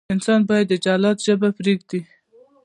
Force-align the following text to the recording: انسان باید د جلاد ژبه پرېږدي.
انسان 0.13 0.39
باید 0.49 0.67
د 0.69 0.73
جلاد 0.85 1.17
ژبه 1.25 1.49
پرېږدي. 1.57 2.01